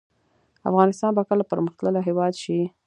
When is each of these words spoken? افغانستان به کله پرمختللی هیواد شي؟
افغانستان 0.69 1.11
به 1.17 1.23
کله 1.29 1.43
پرمختللی 1.51 2.01
هیواد 2.07 2.33
شي؟ 2.43 2.59